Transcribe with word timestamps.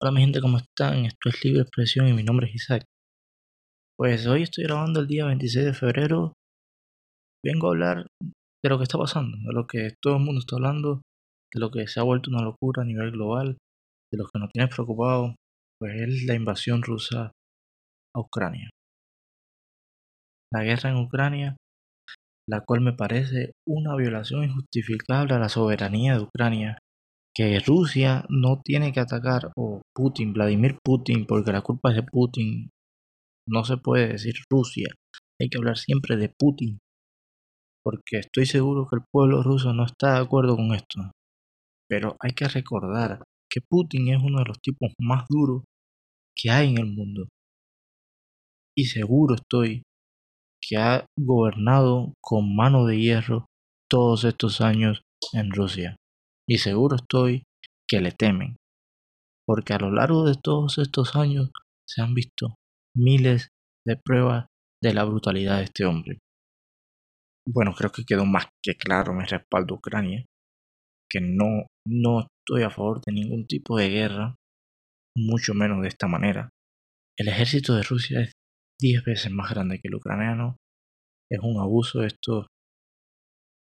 Hola 0.00 0.12
mi 0.12 0.20
gente, 0.20 0.40
¿cómo 0.40 0.58
están? 0.58 1.06
Esto 1.06 1.28
es 1.28 1.44
Libre 1.44 1.62
Expresión 1.62 2.06
y 2.06 2.12
mi 2.12 2.22
nombre 2.22 2.46
es 2.46 2.54
Isaac. 2.54 2.84
Pues 3.98 4.28
hoy 4.28 4.44
estoy 4.44 4.62
grabando 4.62 5.00
el 5.00 5.08
día 5.08 5.26
26 5.26 5.64
de 5.64 5.74
febrero. 5.74 6.34
Vengo 7.44 7.66
a 7.66 7.70
hablar 7.70 8.06
de 8.22 8.70
lo 8.70 8.78
que 8.78 8.84
está 8.84 8.96
pasando, 8.96 9.36
de 9.38 9.52
lo 9.52 9.66
que 9.66 9.94
todo 10.00 10.18
el 10.18 10.22
mundo 10.22 10.38
está 10.38 10.54
hablando, 10.54 11.02
de 11.52 11.60
lo 11.60 11.72
que 11.72 11.88
se 11.88 11.98
ha 11.98 12.04
vuelto 12.04 12.30
una 12.30 12.42
locura 12.42 12.82
a 12.82 12.86
nivel 12.86 13.10
global, 13.10 13.58
de 14.12 14.18
lo 14.18 14.26
que 14.26 14.38
nos 14.38 14.50
tiene 14.52 14.68
preocupado, 14.68 15.34
pues 15.80 16.00
es 16.00 16.26
la 16.26 16.34
invasión 16.34 16.80
rusa 16.80 17.32
a 18.14 18.20
Ucrania. 18.20 18.70
La 20.52 20.62
guerra 20.62 20.90
en 20.90 20.98
Ucrania, 20.98 21.56
la 22.48 22.60
cual 22.60 22.82
me 22.82 22.92
parece 22.92 23.50
una 23.66 23.96
violación 23.96 24.44
injustificable 24.44 25.34
a 25.34 25.40
la 25.40 25.48
soberanía 25.48 26.14
de 26.14 26.22
Ucrania 26.22 26.78
que 27.38 27.60
Rusia 27.60 28.24
no 28.28 28.60
tiene 28.64 28.92
que 28.92 28.98
atacar 28.98 29.52
o 29.56 29.80
Putin, 29.94 30.32
Vladimir 30.32 30.76
Putin, 30.84 31.24
porque 31.24 31.52
la 31.52 31.62
culpa 31.62 31.90
es 31.90 31.94
de 31.94 32.02
Putin. 32.02 32.70
No 33.48 33.62
se 33.62 33.76
puede 33.76 34.08
decir 34.08 34.34
Rusia, 34.50 34.88
hay 35.40 35.48
que 35.48 35.56
hablar 35.56 35.78
siempre 35.78 36.16
de 36.16 36.30
Putin, 36.36 36.80
porque 37.84 38.18
estoy 38.18 38.44
seguro 38.44 38.88
que 38.88 38.96
el 38.96 39.02
pueblo 39.12 39.44
ruso 39.44 39.72
no 39.72 39.84
está 39.84 40.14
de 40.14 40.22
acuerdo 40.22 40.56
con 40.56 40.74
esto. 40.74 41.12
Pero 41.88 42.16
hay 42.18 42.32
que 42.32 42.48
recordar 42.48 43.22
que 43.48 43.60
Putin 43.60 44.08
es 44.08 44.20
uno 44.20 44.40
de 44.40 44.46
los 44.46 44.58
tipos 44.60 44.90
más 44.98 45.24
duros 45.28 45.62
que 46.36 46.50
hay 46.50 46.70
en 46.70 46.78
el 46.78 46.86
mundo. 46.86 47.28
Y 48.76 48.86
seguro 48.86 49.36
estoy 49.36 49.84
que 50.60 50.76
ha 50.76 51.06
gobernado 51.16 52.14
con 52.20 52.56
mano 52.56 52.84
de 52.84 52.98
hierro 52.98 53.46
todos 53.88 54.24
estos 54.24 54.60
años 54.60 55.02
en 55.32 55.52
Rusia 55.52 55.96
y 56.48 56.58
seguro 56.58 56.96
estoy 56.96 57.44
que 57.86 58.00
le 58.00 58.12
temen, 58.12 58.56
porque 59.46 59.74
a 59.74 59.78
lo 59.78 59.90
largo 59.90 60.24
de 60.24 60.34
todos 60.34 60.78
estos 60.78 61.14
años 61.14 61.50
se 61.86 62.00
han 62.00 62.14
visto 62.14 62.56
miles 62.96 63.48
de 63.86 63.96
pruebas 63.96 64.46
de 64.82 64.94
la 64.94 65.04
brutalidad 65.04 65.58
de 65.58 65.64
este 65.64 65.84
hombre. 65.84 66.18
Bueno, 67.46 67.74
creo 67.74 67.90
que 67.90 68.04
quedó 68.04 68.24
más 68.24 68.46
que 68.62 68.74
claro 68.74 69.12
mi 69.14 69.24
respaldo 69.24 69.74
a 69.74 69.78
Ucrania, 69.78 70.24
que 71.10 71.20
no, 71.20 71.66
no 71.86 72.20
estoy 72.20 72.62
a 72.62 72.70
favor 72.70 73.00
de 73.04 73.12
ningún 73.12 73.46
tipo 73.46 73.76
de 73.78 73.88
guerra, 73.88 74.34
mucho 75.16 75.54
menos 75.54 75.82
de 75.82 75.88
esta 75.88 76.06
manera. 76.06 76.50
El 77.18 77.28
ejército 77.28 77.74
de 77.74 77.82
Rusia 77.82 78.20
es 78.20 78.32
10 78.80 79.04
veces 79.04 79.32
más 79.32 79.50
grande 79.50 79.80
que 79.80 79.88
el 79.88 79.94
ucraniano. 79.94 80.56
Es 81.30 81.40
un 81.42 81.60
abuso 81.60 82.04
esto. 82.04 82.46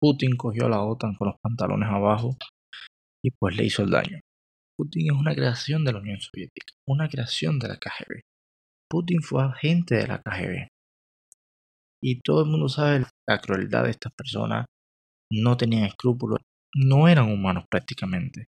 Putin 0.00 0.36
cogió 0.36 0.66
a 0.66 0.70
la 0.70 0.82
OTAN 0.82 1.14
con 1.14 1.28
los 1.28 1.36
pantalones 1.42 1.88
abajo 1.88 2.36
y 3.24 3.30
pues 3.30 3.56
le 3.56 3.64
hizo 3.64 3.82
el 3.82 3.90
daño. 3.90 4.20
Putin 4.76 5.06
es 5.06 5.18
una 5.18 5.34
creación 5.34 5.84
de 5.84 5.92
la 5.92 6.00
Unión 6.00 6.20
Soviética, 6.20 6.74
una 6.86 7.08
creación 7.08 7.58
de 7.58 7.68
la 7.68 7.76
KGB. 7.76 8.20
Putin 8.90 9.22
fue 9.22 9.42
agente 9.42 9.94
de 9.94 10.06
la 10.06 10.20
KGB. 10.20 10.68
Y 12.02 12.20
todo 12.20 12.42
el 12.42 12.50
mundo 12.50 12.68
sabe 12.68 13.06
la 13.26 13.40
crueldad 13.40 13.84
de 13.84 13.90
estas 13.90 14.12
personas. 14.12 14.66
No 15.32 15.56
tenían 15.56 15.84
escrúpulos, 15.84 16.40
no 16.74 17.08
eran 17.08 17.32
humanos 17.32 17.64
prácticamente. 17.70 18.46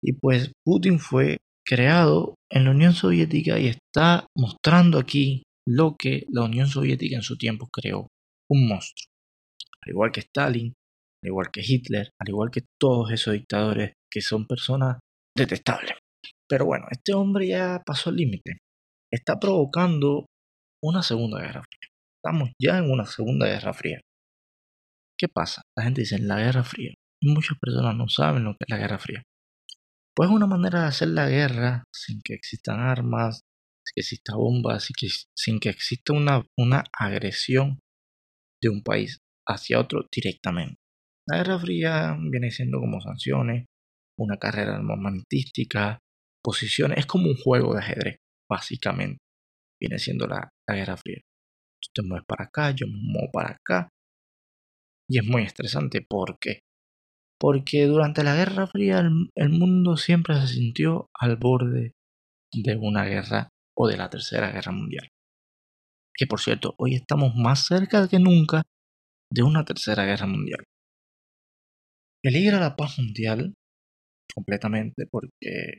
Y 0.00 0.12
pues 0.12 0.52
Putin 0.64 1.00
fue 1.00 1.38
creado 1.66 2.36
en 2.52 2.66
la 2.66 2.70
Unión 2.70 2.92
Soviética 2.92 3.58
y 3.58 3.66
está 3.66 4.28
mostrando 4.36 4.98
aquí 5.00 5.42
lo 5.66 5.96
que 5.98 6.24
la 6.28 6.44
Unión 6.44 6.68
Soviética 6.68 7.16
en 7.16 7.22
su 7.22 7.36
tiempo 7.36 7.68
creó, 7.72 8.06
un 8.48 8.68
monstruo. 8.68 9.08
Al 9.82 9.90
igual 9.90 10.12
que 10.12 10.20
Stalin, 10.20 10.72
al 11.26 11.30
igual 11.30 11.50
que 11.52 11.62
Hitler, 11.64 12.10
al 12.20 12.28
igual 12.28 12.50
que 12.52 12.62
todos 12.80 13.10
esos 13.10 13.34
dictadores 13.34 13.94
que 14.08 14.20
son 14.20 14.46
personas 14.46 14.98
detestables. 15.36 15.96
Pero 16.48 16.66
bueno, 16.66 16.86
este 16.90 17.14
hombre 17.14 17.48
ya 17.48 17.82
pasó 17.84 18.10
el 18.10 18.16
límite. 18.16 18.58
Está 19.12 19.38
provocando 19.40 20.26
una 20.82 21.02
segunda 21.02 21.40
guerra 21.40 21.62
fría. 21.62 21.90
Estamos 22.22 22.50
ya 22.62 22.78
en 22.78 22.90
una 22.90 23.04
segunda 23.06 23.46
guerra 23.46 23.74
fría. 23.74 24.00
¿Qué 25.18 25.26
pasa? 25.28 25.62
La 25.76 25.84
gente 25.84 26.02
dice 26.02 26.18
la 26.18 26.38
guerra 26.38 26.62
fría. 26.62 26.94
Muchas 27.22 27.58
personas 27.58 27.96
no 27.96 28.08
saben 28.08 28.44
lo 28.44 28.52
que 28.52 28.64
es 28.66 28.70
la 28.70 28.78
guerra 28.78 28.98
fría. 28.98 29.22
Pues 30.14 30.28
es 30.28 30.34
una 30.34 30.46
manera 30.46 30.82
de 30.82 30.86
hacer 30.86 31.08
la 31.08 31.28
guerra 31.28 31.84
sin 31.92 32.20
que 32.22 32.34
existan 32.34 32.80
armas, 32.80 33.40
sin 33.84 33.94
que 33.94 34.00
exista 34.00 34.36
bombas, 34.36 34.88
sin 35.34 35.58
que, 35.58 35.68
exista 35.70 36.12
una, 36.12 36.44
una 36.56 36.84
agresión 36.92 37.80
de 38.62 38.68
un 38.68 38.82
país 38.82 39.18
hacia 39.48 39.80
otro 39.80 40.06
directamente. 40.12 40.76
La 41.28 41.38
Guerra 41.38 41.58
Fría 41.58 42.16
viene 42.30 42.50
siendo 42.50 42.78
como 42.78 43.00
sanciones, 43.00 43.66
una 44.18 44.36
carrera 44.36 44.76
armamentística, 44.76 45.98
posiciones, 46.42 46.98
es 46.98 47.06
como 47.06 47.26
un 47.26 47.36
juego 47.36 47.74
de 47.74 47.80
ajedrez, 47.80 48.16
básicamente. 48.48 49.18
Viene 49.80 49.98
siendo 49.98 50.26
la, 50.26 50.48
Guerra 50.68 50.96
Fría. 50.96 51.20
Tú 51.82 51.90
te 51.94 52.02
mueves 52.02 52.24
para 52.26 52.44
acá, 52.44 52.70
yo 52.70 52.86
me 52.86 52.98
muevo 52.98 53.30
para 53.32 53.50
acá. 53.50 53.88
Y 55.08 55.18
es 55.18 55.24
muy 55.26 55.42
estresante. 55.42 56.00
¿Por 56.00 56.38
qué? 56.38 56.60
Porque 57.38 57.86
durante 57.86 58.24
la 58.24 58.34
Guerra 58.34 58.66
Fría 58.66 59.00
el 59.34 59.50
mundo 59.50 59.96
siempre 59.96 60.40
se 60.40 60.46
sintió 60.46 61.08
al 61.18 61.36
borde 61.36 61.92
de 62.52 62.76
una 62.76 63.04
guerra 63.04 63.48
o 63.76 63.88
de 63.88 63.96
la 63.96 64.08
Tercera 64.08 64.50
Guerra 64.50 64.72
Mundial. 64.72 65.08
Que 66.14 66.26
por 66.26 66.40
cierto, 66.40 66.74
hoy 66.78 66.94
estamos 66.94 67.34
más 67.34 67.66
cerca 67.66 68.08
que 68.08 68.18
nunca 68.18 68.62
de 69.30 69.42
una 69.42 69.64
Tercera 69.64 70.04
Guerra 70.04 70.26
Mundial. 70.26 70.64
Peligra 72.26 72.58
la 72.58 72.74
paz 72.74 72.98
mundial 72.98 73.54
completamente 74.34 75.06
porque 75.08 75.78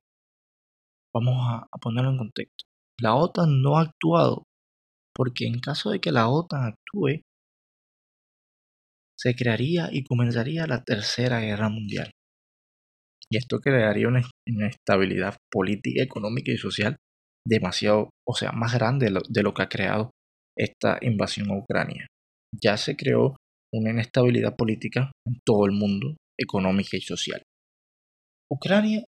vamos 1.13 1.35
a, 1.45 1.67
ponerlo 1.81 2.11
en 2.11 2.17
contexto. 2.19 2.63
La 3.01 3.15
OTAN 3.15 3.61
no 3.61 3.77
ha 3.77 3.81
actuado 3.81 4.43
porque 5.13 5.45
en 5.45 5.59
caso 5.59 5.89
de 5.89 5.99
que 5.99 6.13
la 6.13 6.29
OTAN 6.29 6.63
actúe, 6.63 7.19
se 9.19 9.35
crearía 9.35 9.89
y 9.91 10.05
comenzaría 10.05 10.67
la 10.67 10.85
tercera 10.85 11.41
guerra 11.41 11.67
mundial. 11.67 12.11
Y 13.29 13.35
esto 13.35 13.59
crearía 13.59 14.07
una 14.07 14.21
inestabilidad 14.47 15.35
política, 15.51 16.01
económica 16.01 16.53
y 16.53 16.57
social 16.57 16.95
demasiado, 17.45 18.11
o 18.25 18.33
sea, 18.33 18.53
más 18.53 18.73
grande 18.73 19.11
de 19.27 19.43
lo 19.43 19.53
que 19.53 19.63
ha 19.63 19.67
creado 19.67 20.11
esta 20.57 20.97
invasión 21.01 21.51
a 21.51 21.57
Ucrania. 21.57 22.07
Ya 22.53 22.77
se 22.77 22.95
creó 22.95 23.35
una 23.73 23.91
inestabilidad 23.91 24.55
política 24.55 25.11
en 25.25 25.41
todo 25.45 25.65
el 25.65 25.73
mundo 25.73 26.15
económica 26.37 26.97
y 26.97 27.01
social. 27.01 27.43
Ucrania 28.49 29.03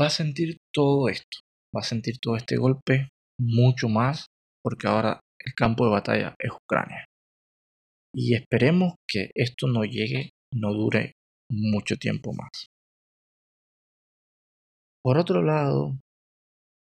va 0.00 0.06
a 0.06 0.10
sentir 0.10 0.58
todo 0.72 1.08
esto, 1.08 1.38
va 1.74 1.80
a 1.80 1.84
sentir 1.84 2.18
todo 2.20 2.36
este 2.36 2.56
golpe 2.56 3.08
mucho 3.38 3.88
más 3.88 4.26
porque 4.62 4.86
ahora 4.88 5.20
el 5.38 5.54
campo 5.54 5.84
de 5.84 5.92
batalla 5.92 6.34
es 6.38 6.50
Ucrania. 6.50 7.04
Y 8.14 8.34
esperemos 8.34 8.94
que 9.06 9.30
esto 9.34 9.68
no 9.68 9.84
llegue, 9.84 10.30
no 10.52 10.72
dure 10.72 11.12
mucho 11.50 11.96
tiempo 11.96 12.32
más. 12.32 12.66
Por 15.02 15.18
otro 15.18 15.42
lado, 15.42 15.98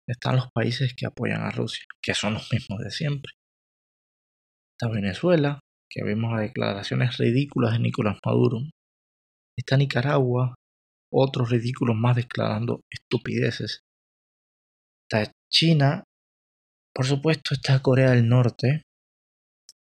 están 0.08 0.36
los 0.36 0.50
países 0.52 0.94
que 0.96 1.06
apoyan 1.06 1.42
a 1.42 1.50
Rusia, 1.50 1.84
que 2.00 2.14
son 2.14 2.34
los 2.34 2.50
mismos 2.52 2.78
de 2.80 2.90
siempre. 2.90 3.32
Está 4.72 4.92
Venezuela, 4.92 5.60
que 5.90 6.04
vemos 6.04 6.32
las 6.32 6.42
declaraciones 6.42 7.18
ridículas 7.18 7.72
de 7.72 7.80
Nicolás 7.80 8.18
Maduro, 8.24 8.58
Está 9.58 9.76
Nicaragua, 9.76 10.54
otros 11.12 11.50
ridículos 11.50 11.96
más 11.96 12.16
declarando 12.16 12.80
estupideces. 12.90 13.80
Está 15.08 15.32
China, 15.50 16.04
por 16.94 17.06
supuesto 17.06 17.54
está 17.54 17.80
Corea 17.80 18.10
del 18.10 18.28
Norte. 18.28 18.82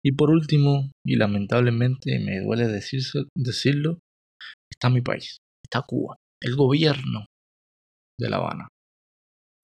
Y 0.05 0.11
por 0.13 0.29
último, 0.29 0.91
y 1.05 1.15
lamentablemente 1.15 2.19
me 2.19 2.39
duele 2.39 2.67
decirlo, 2.67 3.99
está 4.71 4.89
mi 4.89 5.01
país, 5.01 5.37
está 5.65 5.81
Cuba, 5.81 6.15
el 6.41 6.55
gobierno 6.55 7.25
de 8.19 8.29
La 8.29 8.37
Habana. 8.37 8.67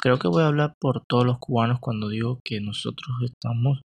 Creo 0.02 0.20
que 0.20 0.28
voy 0.28 0.44
a 0.44 0.48
hablar 0.48 0.74
por 0.82 1.06
todos 1.08 1.26
los 1.26 1.40
cubanos 1.40 1.80
cuando 1.80 2.10
digo 2.10 2.40
que 2.44 2.60
nosotros 2.60 3.10
estamos 3.24 3.82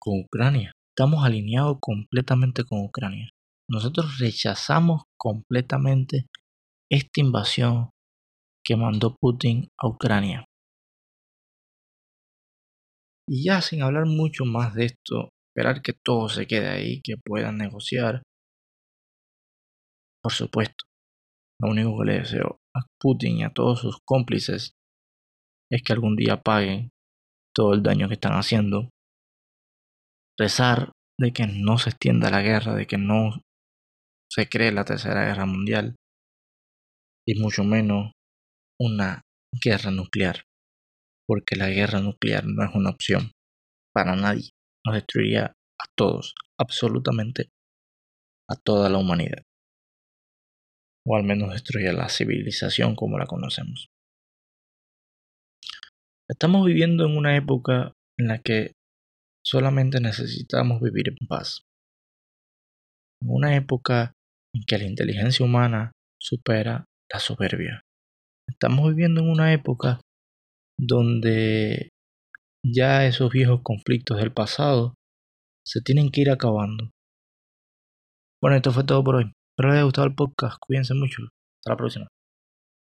con 0.00 0.20
Ucrania. 0.20 0.72
Estamos 0.96 1.24
alineados 1.24 1.76
completamente 1.80 2.64
con 2.64 2.80
Ucrania. 2.80 3.28
Nosotros 3.68 4.18
rechazamos 4.18 5.02
completamente 5.18 6.26
esta 6.90 7.20
invasión 7.20 7.90
que 8.64 8.76
mandó 8.76 9.16
Putin 9.20 9.68
a 9.78 9.88
Ucrania. 9.88 10.44
Y 13.28 13.44
ya 13.44 13.60
sin 13.60 13.82
hablar 13.82 14.06
mucho 14.06 14.44
más 14.44 14.74
de 14.74 14.86
esto, 14.86 15.30
esperar 15.50 15.82
que 15.82 15.92
todo 15.92 16.28
se 16.28 16.46
quede 16.46 16.68
ahí, 16.68 17.00
que 17.02 17.16
puedan 17.16 17.58
negociar. 17.58 18.22
Por 20.22 20.32
supuesto, 20.32 20.84
lo 21.60 21.70
único 21.70 21.98
que 21.98 22.04
le 22.04 22.18
deseo 22.20 22.58
a 22.74 22.80
Putin 23.00 23.38
y 23.38 23.42
a 23.44 23.50
todos 23.50 23.80
sus 23.80 23.98
cómplices 24.04 24.74
es 25.70 25.82
que 25.82 25.92
algún 25.92 26.14
día 26.14 26.42
paguen 26.42 26.90
todo 27.54 27.74
el 27.74 27.82
daño 27.82 28.06
que 28.06 28.14
están 28.14 28.32
haciendo. 28.32 28.90
Rezar 30.38 30.92
de 31.18 31.32
que 31.32 31.46
no 31.46 31.78
se 31.78 31.90
extienda 31.90 32.30
la 32.30 32.42
guerra, 32.42 32.74
de 32.74 32.86
que 32.86 32.98
no 32.98 33.40
se 34.30 34.48
cree 34.48 34.72
la 34.72 34.84
Tercera 34.84 35.24
Guerra 35.26 35.46
Mundial 35.46 35.96
y 37.26 37.40
mucho 37.40 37.64
menos 37.64 38.12
una 38.78 39.22
guerra 39.52 39.90
nuclear, 39.90 40.44
porque 41.26 41.56
la 41.56 41.68
guerra 41.68 42.00
nuclear 42.00 42.44
no 42.46 42.64
es 42.64 42.74
una 42.74 42.90
opción 42.90 43.32
para 43.92 44.14
nadie, 44.16 44.50
nos 44.84 44.94
destruiría 44.94 45.46
a 45.46 45.84
todos, 45.96 46.34
absolutamente 46.58 47.48
a 48.48 48.56
toda 48.56 48.88
la 48.88 48.98
humanidad, 48.98 49.42
o 51.06 51.16
al 51.16 51.24
menos 51.24 51.52
destruiría 51.52 51.92
la 51.92 52.08
civilización 52.08 52.94
como 52.94 53.18
la 53.18 53.26
conocemos. 53.26 53.88
Estamos 56.28 56.66
viviendo 56.66 57.06
en 57.06 57.16
una 57.16 57.36
época 57.36 57.92
en 58.18 58.28
la 58.28 58.40
que 58.40 58.72
solamente 59.44 60.00
necesitamos 60.00 60.80
vivir 60.80 61.08
en 61.08 61.26
paz. 61.28 61.62
En 63.22 63.30
una 63.30 63.56
época 63.56 64.15
en 64.56 64.62
que 64.66 64.78
la 64.78 64.84
inteligencia 64.84 65.44
humana 65.44 65.92
supera 66.18 66.84
la 67.12 67.20
soberbia. 67.20 67.82
Estamos 68.48 68.88
viviendo 68.88 69.20
en 69.20 69.28
una 69.28 69.52
época 69.52 70.00
donde 70.78 71.90
ya 72.64 73.06
esos 73.06 73.30
viejos 73.30 73.60
conflictos 73.62 74.18
del 74.18 74.32
pasado 74.32 74.94
se 75.64 75.80
tienen 75.80 76.10
que 76.10 76.22
ir 76.22 76.30
acabando. 76.30 76.90
Bueno, 78.40 78.56
esto 78.56 78.72
fue 78.72 78.84
todo 78.84 79.02
por 79.04 79.16
hoy. 79.16 79.24
Espero 79.24 79.68
les 79.68 79.76
haya 79.76 79.84
gustado 79.84 80.06
el 80.06 80.14
podcast. 80.14 80.58
Cuídense 80.60 80.94
mucho. 80.94 81.22
Hasta 81.22 81.72
la 81.72 81.76
próxima. 81.76 82.08